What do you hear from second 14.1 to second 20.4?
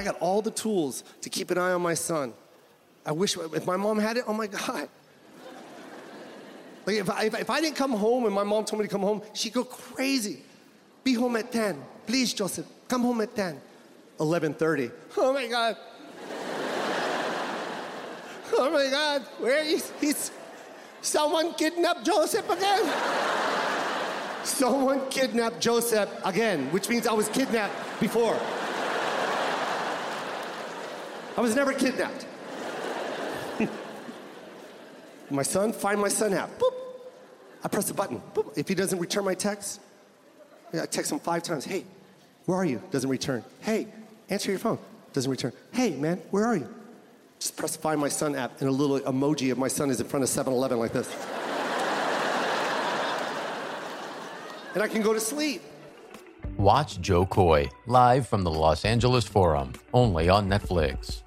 11.30. Oh my God. oh my God, where is he's